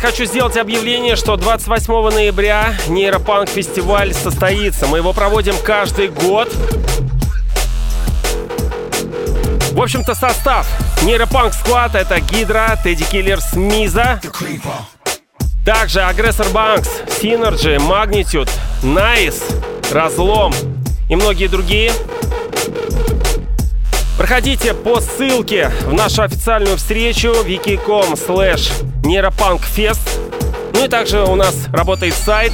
Хочу 0.00 0.24
сделать 0.24 0.56
объявление, 0.56 1.14
что 1.14 1.36
28 1.36 2.10
ноября 2.10 2.74
нейропанк 2.88 3.50
фестиваль 3.50 4.14
состоится. 4.14 4.86
Мы 4.86 4.98
его 4.98 5.12
проводим 5.12 5.54
каждый 5.62 6.08
год. 6.08 6.50
В 9.72 9.80
общем-то, 9.80 10.14
состав. 10.14 10.66
Нейропанк 11.02 11.52
склад 11.52 11.94
это 11.94 12.18
Гидра, 12.20 12.78
Тедди 12.82 13.04
Киллер, 13.04 13.40
Смиза. 13.40 14.20
Также 15.64 16.00
Агрессор 16.00 16.48
Банкс, 16.48 16.88
Synergy, 17.20 17.76
Magnitude, 17.76 18.50
Nice, 18.82 19.42
Разлом 19.92 20.54
и 21.08 21.16
многие 21.16 21.46
другие. 21.46 21.92
Проходите 24.16 24.72
по 24.74 25.00
ссылке 25.00 25.70
в 25.86 25.92
нашу 25.92 26.22
официальную 26.22 26.76
встречу 26.76 27.28
wiki.com 27.44 28.14
slash 28.14 28.89
нейропанкфест. 29.04 30.20
Ну 30.74 30.84
и 30.84 30.88
также 30.88 31.24
у 31.24 31.34
нас 31.34 31.54
работает 31.72 32.14
сайт 32.14 32.52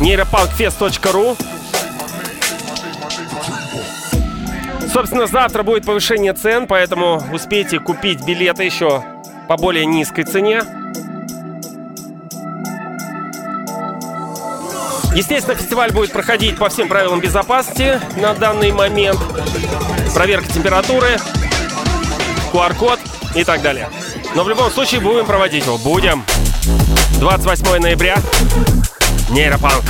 нейропанкфест.ру. 0.00 1.36
Собственно, 4.92 5.26
завтра 5.26 5.62
будет 5.62 5.86
повышение 5.86 6.32
цен, 6.32 6.66
поэтому 6.66 7.22
успейте 7.32 7.78
купить 7.78 8.24
билеты 8.24 8.64
еще 8.64 9.04
по 9.48 9.56
более 9.56 9.86
низкой 9.86 10.24
цене. 10.24 10.62
Естественно, 15.14 15.56
фестиваль 15.56 15.92
будет 15.92 16.12
проходить 16.12 16.56
по 16.56 16.68
всем 16.68 16.88
правилам 16.88 17.20
безопасности 17.20 18.00
на 18.16 18.32
данный 18.34 18.72
момент. 18.72 19.18
Проверка 20.14 20.52
температуры, 20.52 21.18
QR-код 22.52 22.98
и 23.34 23.44
так 23.44 23.62
далее. 23.62 23.88
Но 24.34 24.44
в 24.44 24.48
любом 24.48 24.70
случае 24.70 25.00
будем 25.00 25.26
проводить 25.26 25.66
его. 25.66 25.76
Будем. 25.78 26.24
28 27.18 27.78
ноября. 27.80 28.16
Нейропанк. 29.30 29.84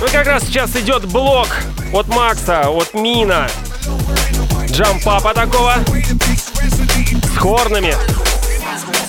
Ну 0.00 0.08
как 0.12 0.26
раз 0.26 0.44
сейчас 0.44 0.76
идет 0.76 1.06
блок 1.06 1.48
от 1.92 2.06
Макса, 2.08 2.70
от 2.70 2.94
Мина. 2.94 3.48
Джампапа 4.72 5.34
такого. 5.34 5.74
С 7.22 7.36
хорнами. 7.36 7.94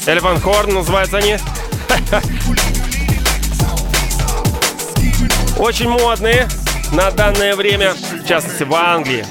Elephant 0.06 0.44
Horn 0.44 0.74
называются 0.74 1.20
они. 1.20 1.38
Очень 5.58 5.88
модные 5.88 6.50
на 6.92 7.10
данное 7.12 7.56
время, 7.56 7.94
в 7.94 8.26
частности 8.28 8.64
в 8.64 8.76
Англии. 8.76 9.26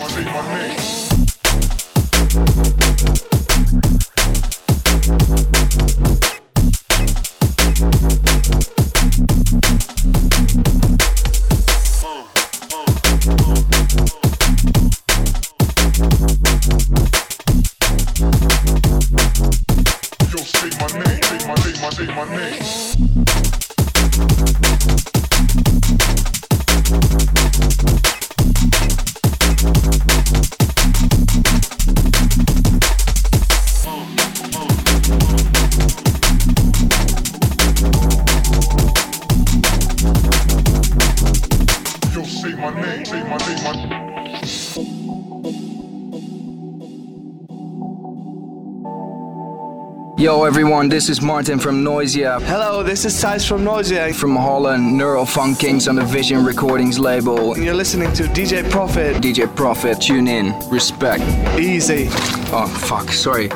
Yo 50.32 50.44
everyone, 50.44 50.88
this 50.88 51.10
is 51.10 51.20
Martin 51.20 51.58
from 51.58 51.84
Noisia. 51.84 52.40
Hello, 52.44 52.82
this 52.82 53.04
is 53.04 53.12
Thijs 53.22 53.46
from 53.46 53.64
Noisia. 53.64 54.14
From 54.14 54.34
Holland, 54.34 54.98
Neurofunk 54.98 55.58
Kings 55.60 55.86
on 55.88 55.94
the 55.96 56.04
Vision 56.04 56.42
Recordings 56.42 56.98
label. 56.98 57.52
And 57.52 57.62
you're 57.62 57.74
listening 57.74 58.10
to 58.14 58.22
DJ 58.22 58.64
Profit. 58.70 59.16
DJ 59.16 59.46
Profit, 59.54 60.00
tune 60.00 60.26
in. 60.28 60.54
Respect. 60.70 61.22
Easy. 61.58 62.08
Oh, 62.50 62.66
fuck, 62.66 63.12
sorry. 63.12 63.50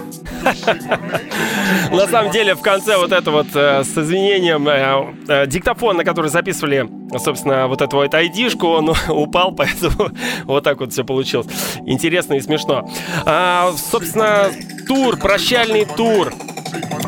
На 1.90 2.06
самом 2.08 2.30
деле, 2.30 2.54
в 2.54 2.60
конце 2.60 2.98
вот 2.98 3.10
это 3.10 3.30
вот 3.30 3.46
э, 3.54 3.82
с 3.82 3.96
извинением 3.96 4.68
э, 4.68 5.14
э, 5.28 5.46
диктофон, 5.46 5.96
на 5.96 6.04
который 6.04 6.30
записывали, 6.30 6.86
собственно, 7.18 7.68
вот 7.68 7.80
эту 7.80 7.96
вот 7.96 8.14
айдишку, 8.14 8.66
он 8.66 8.94
упал, 9.08 9.52
поэтому 9.52 10.10
вот 10.44 10.62
так 10.62 10.78
вот 10.80 10.92
все 10.92 11.04
получилось. 11.04 11.46
Интересно 11.86 12.34
и 12.34 12.40
смешно. 12.40 12.86
А, 13.24 13.72
собственно, 13.90 14.50
тур, 14.86 15.16
прощальный 15.16 15.86
тур 15.86 16.32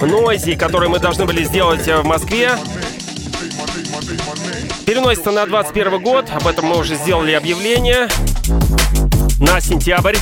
Нойзи, 0.06 0.54
который 0.54 0.88
мы 0.88 0.98
должны 0.98 1.24
были 1.24 1.44
сделать 1.44 1.86
в 1.86 2.04
Москве, 2.04 2.52
переносится 4.86 5.30
на 5.30 5.46
21 5.46 6.02
год. 6.02 6.26
Об 6.30 6.46
этом 6.46 6.66
мы 6.66 6.78
уже 6.78 6.96
сделали 6.96 7.32
объявление 7.32 8.08
на 9.38 9.60
сентябрь. 9.60 10.16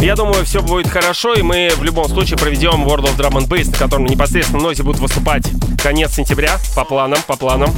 Я 0.00 0.16
думаю, 0.16 0.44
все 0.44 0.62
будет 0.62 0.88
хорошо, 0.88 1.34
и 1.34 1.42
мы 1.42 1.70
в 1.76 1.82
любом 1.82 2.08
случае 2.08 2.38
проведем 2.38 2.84
World 2.86 3.04
of 3.04 3.16
Drum 3.16 3.38
and 3.38 3.48
Bass, 3.48 3.70
на 3.70 3.76
котором 3.76 4.04
непосредственно 4.04 4.62
Нози 4.62 4.82
будут 4.82 5.00
выступать 5.00 5.44
конец 5.82 6.14
сентября, 6.14 6.58
по 6.74 6.84
планам, 6.84 7.18
по 7.26 7.36
планам. 7.36 7.72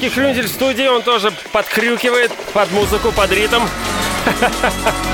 Диафамовский 0.00 0.08
хрюндель 0.08 0.46
в 0.46 0.48
студии, 0.48 0.86
он 0.86 1.02
тоже 1.02 1.30
подкрюкивает 1.52 2.32
под 2.54 2.70
музыку, 2.72 3.12
под 3.12 3.30
ритм. 3.32 3.62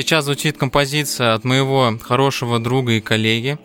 Сейчас 0.00 0.24
звучит 0.24 0.56
композиция 0.56 1.34
от 1.34 1.44
моего 1.44 1.92
хорошего 2.02 2.58
друга 2.58 2.92
и 2.92 3.00
коллеги. 3.02 3.58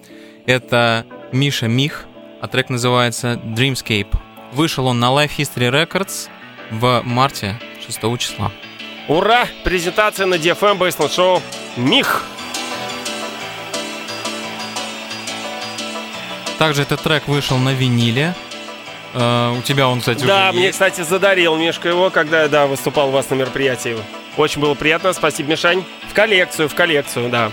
Это 0.45 1.05
Миша 1.31 1.67
Мих, 1.69 2.05
а 2.41 2.49
трек 2.49 2.69
называется 2.69 3.39
Dreamscape. 3.41 4.13
Вышел 4.51 4.85
он 4.87 4.99
на 4.99 5.05
Life 5.13 5.31
History 5.37 5.71
Records 5.71 6.27
в 6.71 7.01
марте 7.05 7.57
6 7.85 7.99
числа. 8.19 8.51
ура! 9.07 9.47
Презентация 9.63 10.25
на 10.25 10.35
DFM 10.35 10.77
Baseline 10.77 11.09
Show. 11.09 11.41
Мих! 11.77 12.25
Также 16.59 16.81
этот 16.81 17.01
трек 17.01 17.29
вышел 17.29 17.57
на 17.57 17.69
виниле. 17.73 18.33
Э, 19.13 19.55
у 19.57 19.61
тебя 19.61 19.87
он, 19.87 20.01
кстати, 20.01 20.25
Да, 20.25 20.49
уже 20.49 20.57
мне, 20.57 20.65
есть. 20.65 20.73
кстати, 20.73 21.01
задарил 21.01 21.55
Мишка 21.55 21.87
его, 21.87 22.09
когда 22.09 22.41
я 22.43 22.49
да, 22.49 22.67
выступал 22.67 23.07
у 23.07 23.11
вас 23.11 23.29
на 23.29 23.35
мероприятии. 23.35 23.95
Очень 24.37 24.61
было 24.61 24.73
приятно, 24.73 25.13
спасибо, 25.13 25.51
Мишань. 25.51 25.83
В 26.09 26.13
коллекцию, 26.13 26.69
в 26.69 26.75
коллекцию, 26.75 27.29
да. 27.29 27.51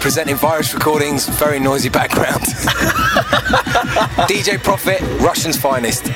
Rush 0.00 0.06
representing 0.06 0.36
Virus 0.36 0.72
Recordings, 0.72 1.28
very 1.28 1.60
noisy 1.60 1.90
background. 1.90 2.40
DJ 4.30 4.58
Profit, 4.58 5.02
Russian's 5.20 5.58
finest. 5.58 6.06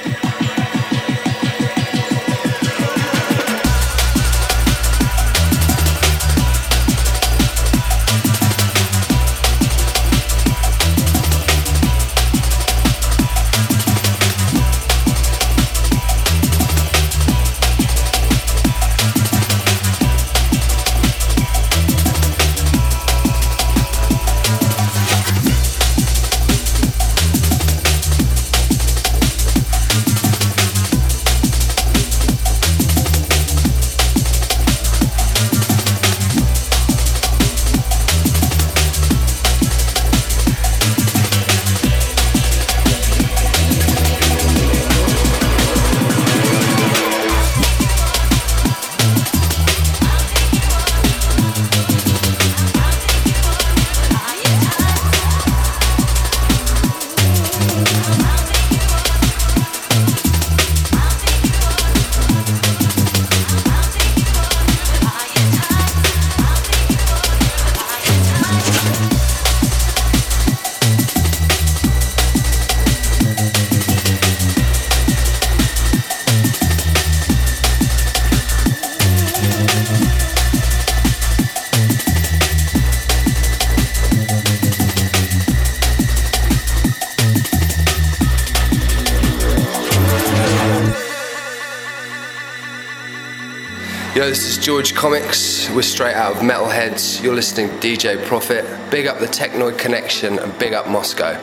George 94.65 94.95
Comics. 94.95 95.69
We're 95.75 95.83
straight 95.83 96.15
out 96.15 96.37
of 96.37 96.39
Metalheads. 96.39 97.23
You're 97.23 97.35
listening 97.35 97.69
to 97.69 97.75
DJ 97.87 98.17
Profit. 98.25 98.65
Big 98.91 99.07
up 99.07 99.19
the 99.19 99.27
Technoid 99.27 99.77
Connection 99.77 100.39
and 100.39 100.59
big 100.59 100.73
up 100.73 100.87
Moscow. 100.87 101.37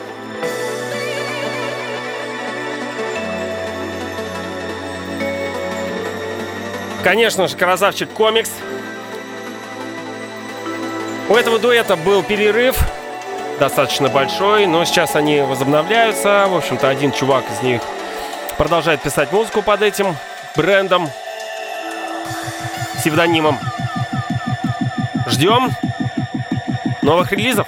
Конечно 7.04 7.46
же, 7.46 7.56
красавчик 7.56 8.10
комикс. 8.10 8.50
У 11.28 11.36
этого 11.36 11.60
дуэта 11.60 11.94
был 11.94 12.24
перерыв, 12.24 12.76
достаточно 13.60 14.08
большой, 14.08 14.66
но 14.66 14.84
сейчас 14.84 15.14
они 15.14 15.42
возобновляются. 15.42 16.46
В 16.48 16.56
общем-то, 16.56 16.88
один 16.88 17.12
чувак 17.12 17.44
из 17.52 17.62
них 17.62 17.82
продолжает 18.58 19.00
писать 19.00 19.30
музыку 19.30 19.62
под 19.62 19.82
этим 19.82 20.16
брендом, 20.56 21.08
псевдонимом. 23.02 23.58
Ждем 25.26 25.72
новых 27.02 27.32
релизов. 27.32 27.66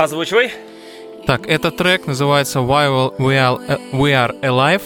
Озвучивай. 0.00 0.50
Так, 1.26 1.46
этот 1.46 1.76
трек 1.76 2.06
называется 2.06 2.60
While 2.60 3.14
We 3.18 3.34
Are, 3.36 3.80
We 3.92 4.12
Are 4.14 4.34
Alive. 4.40 4.80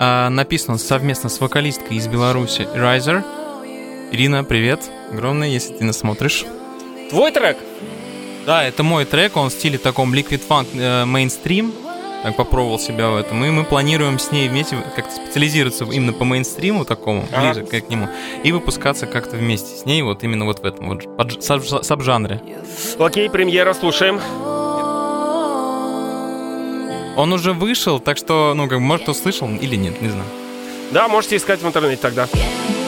А, 0.00 0.28
написан 0.28 0.72
он 0.72 0.78
совместно 0.80 1.28
с 1.28 1.40
вокалисткой 1.40 1.98
из 1.98 2.08
Беларуси 2.08 2.66
Riser. 2.74 3.22
Ирина, 4.10 4.42
привет. 4.42 4.80
Огромное, 5.12 5.46
если 5.46 5.72
ты 5.74 5.84
нас 5.84 5.98
смотришь. 5.98 6.44
Твой 7.10 7.30
трек? 7.30 7.56
Да, 8.44 8.64
это 8.64 8.82
мой 8.82 9.04
трек, 9.04 9.36
он 9.36 9.50
в 9.50 9.52
стиле 9.52 9.78
таком 9.78 10.12
Liquid 10.12 10.42
Funk 10.48 10.66
э, 10.74 11.04
мейнстрим. 11.04 11.72
Так 12.24 12.34
попробовал 12.34 12.80
себя 12.80 13.10
в 13.10 13.16
этом. 13.16 13.44
И 13.44 13.50
мы 13.50 13.62
планируем 13.62 14.18
с 14.18 14.32
ней 14.32 14.48
вместе 14.48 14.76
как-то 14.96 15.14
специализироваться 15.14 15.84
именно 15.84 16.12
по 16.12 16.24
мейнстриму 16.24 16.84
такому, 16.84 17.24
Ага. 17.32 17.60
ближе 17.62 17.82
к 17.82 17.88
нему, 17.88 18.08
и 18.42 18.50
выпускаться 18.50 19.06
как-то 19.06 19.36
вместе 19.36 19.76
с 19.76 19.84
ней 19.84 20.02
вот 20.02 20.24
именно 20.24 20.44
вот 20.44 20.58
в 20.58 20.64
этом 20.64 20.88
вот 20.88 21.06
саб- 21.44 21.84
саб-жанре. 21.84 22.40
Окей, 22.98 23.30
премьера, 23.30 23.74
слушаем. 23.74 24.20
Он 27.16 27.32
уже 27.32 27.54
вышел, 27.54 27.98
так 27.98 28.18
что, 28.18 28.52
ну, 28.54 28.68
как 28.68 28.78
может, 28.78 29.04
кто 29.04 29.14
слышал 29.14 29.48
или 29.48 29.74
нет, 29.74 30.02
не 30.02 30.08
знаю. 30.10 30.26
Да, 30.92 31.08
можете 31.08 31.36
искать 31.36 31.60
в 31.60 31.66
интернете 31.66 32.00
тогда. 32.00 32.24
Broadcasting 32.26 32.85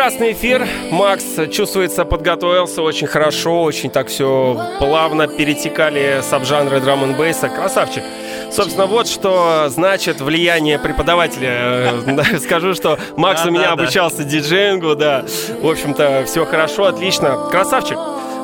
Прекрасный 0.00 0.32
эфир. 0.32 0.66
Макс, 0.90 1.22
чувствуется, 1.52 2.06
подготовился 2.06 2.80
очень 2.80 3.06
хорошо, 3.06 3.62
очень 3.62 3.90
так 3.90 4.08
все 4.08 4.58
плавно 4.78 5.28
перетекали 5.28 6.22
саб-жанры 6.22 6.80
драм 6.80 7.04
н 7.04 7.12
бейса. 7.12 7.50
Красавчик. 7.50 8.02
Собственно, 8.50 8.86
вот 8.86 9.08
что 9.08 9.66
значит 9.68 10.22
влияние 10.22 10.78
преподавателя. 10.78 11.50
Э, 12.06 12.38
Скажу, 12.42 12.72
что 12.72 12.98
Макс 13.18 13.44
у 13.44 13.50
меня 13.50 13.72
обучался 13.72 14.24
диджеингу, 14.24 14.96
да. 14.96 15.26
В 15.60 15.68
общем-то, 15.68 16.24
все 16.26 16.46
хорошо, 16.46 16.86
отлично. 16.86 17.36
Красавчик. 17.50 17.98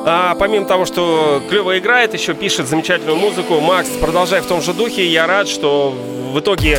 А 0.05 0.35
помимо 0.35 0.67
того, 0.67 0.85
что 0.85 1.41
клево 1.49 1.79
играет, 1.79 2.13
еще 2.13 2.35
пишет 2.35 2.67
замечательную 2.67 3.17
музыку. 3.17 3.61
Макс, 3.61 3.89
продолжай 3.99 4.41
в 4.41 4.45
том 4.45 4.61
же 4.61 4.75
духе. 4.75 5.07
Я 5.07 5.25
рад, 5.25 5.47
что 5.47 5.89
в 6.31 6.39
итоге 6.39 6.77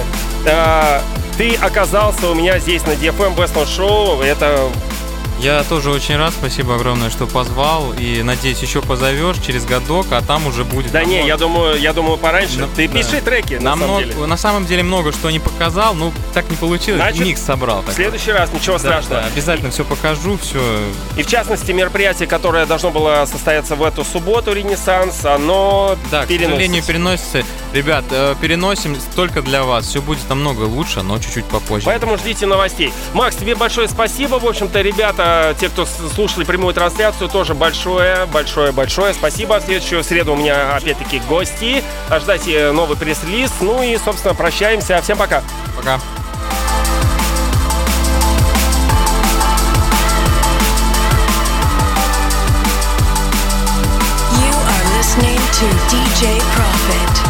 а, 0.49 1.01
ты 1.39 1.55
оказался 1.55 2.29
у 2.29 2.35
меня 2.35 2.59
здесь 2.59 2.85
на 2.85 2.91
DFM 2.91 3.37
Best 3.37 3.55
Show. 3.55 4.25
Это 4.25 4.69
Я 5.41 5.63
тоже 5.63 5.91
очень 5.91 6.17
рад, 6.17 6.33
спасибо 6.33 6.75
огромное, 6.75 7.11
что 7.11 7.27
позвал. 7.27 7.93
И 7.97 8.23
надеюсь, 8.25 8.59
еще 8.61 8.83
позовешь 8.83 9.37
через 9.39 9.65
годок, 9.65 10.07
а 10.11 10.21
там 10.21 10.47
уже 10.49 10.65
будет. 10.65 10.91
Да 10.91 11.05
не, 11.05 11.25
я 11.27 11.37
думаю, 11.37 11.79
я 11.81 11.93
думаю, 11.93 12.19
пораньше. 12.19 12.59
Ну, 12.59 12.69
Ты 12.75 12.89
да. 12.89 12.95
пиши 12.99 13.21
треки, 13.21 13.55
на 13.55 13.61
Нам 13.71 13.79
самом 13.79 13.95
много- 13.95 14.13
деле. 14.15 14.27
на 14.27 14.37
самом 14.37 14.67
деле 14.67 14.83
много 14.83 15.13
что 15.13 15.31
не 15.31 15.39
показал, 15.39 15.95
ну 15.95 16.13
так 16.35 16.51
не 16.51 16.57
получилось. 16.57 17.01
Значит, 17.01 17.21
Микс 17.25 17.41
собрал. 17.41 17.79
В 17.79 17.81
такой. 17.83 17.95
следующий 17.95 18.33
раз 18.33 18.53
ничего 18.53 18.75
Да, 18.75 18.79
страшного. 18.81 19.21
да, 19.23 19.27
обязательно 19.29 19.71
все 19.71 19.85
покажу, 19.85 20.39
все. 20.43 20.61
И 21.17 21.23
в 21.23 21.27
частности, 21.29 21.71
мероприятие, 21.71 22.27
которое 22.27 22.67
должно 22.67 22.91
было 22.91 23.25
состояться 23.31 23.77
в 23.77 23.85
эту 23.85 24.05
субботу, 24.05 24.53
Ренессанс, 24.53 25.25
оно 25.25 25.97
Да, 26.11 26.25
к 26.25 26.27
переносится. 26.27 26.51
сожалению, 26.51 26.83
переносится. 26.83 27.43
Ребят, 27.73 28.05
э, 28.11 28.35
переносим 28.41 28.97
только 29.15 29.43
для 29.43 29.63
вас. 29.63 29.87
Все 29.87 30.03
будет 30.03 30.29
намного 30.29 30.63
лучше, 30.63 31.03
но 31.03 31.19
чуть-чуть 31.21 31.45
попозже. 31.45 31.87
Поэтому 31.87 32.17
ждите 32.17 32.47
новостей. 32.47 32.93
Макс, 33.15 33.37
тебе 33.37 33.55
большое 33.55 33.87
спасибо. 33.89 34.37
В 34.41 34.47
общем-то, 34.47 34.81
ребята, 34.81 35.28
те, 35.59 35.69
кто 35.69 35.87
слушали 35.87 36.45
прямую 36.45 36.75
трансляцию, 36.75 37.29
тоже 37.29 37.55
большое, 37.55 38.27
большое, 38.27 38.73
большое 38.73 39.15
спасибо. 39.15 39.61
В 39.61 39.65
следующую 39.65 40.05
среду 40.05 40.33
у 40.33 40.37
меня, 40.37 40.77
опять-таки, 40.77 41.21
гости. 41.29 41.83
Ожидайте 42.09 42.73
новый 42.73 42.97
пресс-релиз. 42.97 43.51
Ну 43.61 43.83
и, 43.83 43.97
собственно, 43.97 44.35
прощаемся. 44.35 45.01
Всем 45.03 45.19
пока. 45.19 45.43
Пока. 45.77 46.01
You 54.35 54.55
are 54.55 54.85
listening 54.97 55.41
to 55.59 55.67
DJ 55.91 56.41
Profit. 56.55 57.28